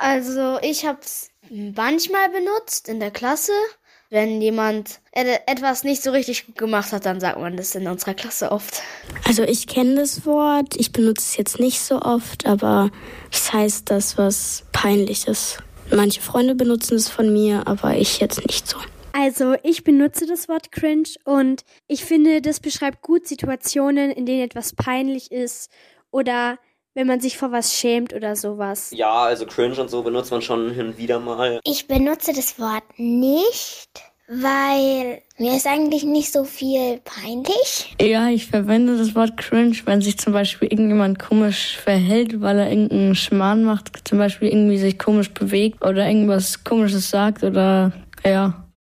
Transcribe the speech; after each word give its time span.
Also 0.00 0.58
ich 0.62 0.86
habe 0.86 0.98
es 1.02 1.30
manchmal 1.50 2.28
benutzt 2.30 2.88
in 2.88 3.00
der 3.00 3.10
Klasse. 3.10 3.52
Wenn 4.10 4.40
jemand 4.40 5.00
etwas 5.12 5.84
nicht 5.84 6.02
so 6.02 6.12
richtig 6.12 6.46
gut 6.46 6.56
gemacht 6.56 6.92
hat, 6.92 7.04
dann 7.04 7.20
sagt 7.20 7.38
man 7.38 7.58
das 7.58 7.74
in 7.74 7.86
unserer 7.86 8.14
Klasse 8.14 8.50
oft. 8.50 8.80
Also 9.26 9.42
ich 9.42 9.66
kenne 9.66 9.96
das 9.96 10.24
Wort, 10.24 10.76
ich 10.76 10.92
benutze 10.92 11.20
es 11.20 11.36
jetzt 11.36 11.60
nicht 11.60 11.80
so 11.80 12.00
oft, 12.00 12.46
aber 12.46 12.90
das 13.30 13.52
heißt 13.52 13.90
das, 13.90 14.16
was 14.16 14.64
peinlich 14.72 15.26
ist. 15.28 15.58
Manche 15.90 16.22
Freunde 16.22 16.54
benutzen 16.54 16.96
es 16.96 17.10
von 17.10 17.30
mir, 17.30 17.66
aber 17.66 17.96
ich 17.96 18.18
jetzt 18.18 18.46
nicht 18.46 18.66
so. 18.66 18.78
Also 19.12 19.56
ich 19.62 19.84
benutze 19.84 20.26
das 20.26 20.48
Wort 20.48 20.72
cringe 20.72 21.10
und 21.24 21.64
ich 21.86 22.04
finde, 22.04 22.40
das 22.40 22.60
beschreibt 22.60 23.02
gut 23.02 23.26
Situationen, 23.26 24.10
in 24.10 24.24
denen 24.24 24.42
etwas 24.42 24.74
peinlich 24.74 25.32
ist 25.32 25.70
oder 26.10 26.58
wenn 26.98 27.06
man 27.06 27.20
sich 27.20 27.38
vor 27.38 27.52
was 27.52 27.76
schämt 27.76 28.12
oder 28.12 28.34
sowas. 28.34 28.90
Ja, 28.92 29.22
also 29.22 29.46
cringe 29.46 29.80
und 29.80 29.88
so 29.88 30.02
benutzt 30.02 30.32
man 30.32 30.42
schon 30.42 30.72
hin 30.72 30.88
und 30.88 30.98
wieder 30.98 31.20
mal. 31.20 31.60
Ich 31.62 31.86
benutze 31.86 32.32
das 32.32 32.58
Wort 32.58 32.82
nicht, 32.96 33.88
weil 34.26 35.22
mir 35.38 35.54
ist 35.54 35.68
eigentlich 35.68 36.02
nicht 36.02 36.32
so 36.32 36.42
viel 36.42 36.98
peinlich. 37.04 37.94
Ja, 38.02 38.28
ich 38.28 38.48
verwende 38.48 38.98
das 38.98 39.14
Wort 39.14 39.36
cringe, 39.36 39.76
wenn 39.84 40.02
sich 40.02 40.18
zum 40.18 40.32
Beispiel 40.32 40.72
irgendjemand 40.72 41.20
komisch 41.20 41.76
verhält, 41.76 42.40
weil 42.40 42.58
er 42.58 42.68
irgendeinen 42.68 43.14
Schmarrn 43.14 43.62
macht, 43.62 44.08
zum 44.08 44.18
Beispiel 44.18 44.48
irgendwie 44.48 44.78
sich 44.78 44.98
komisch 44.98 45.32
bewegt 45.32 45.84
oder 45.84 46.04
irgendwas 46.04 46.64
komisches 46.64 47.10
sagt 47.10 47.44
oder 47.44 47.92
ja. 48.26 48.67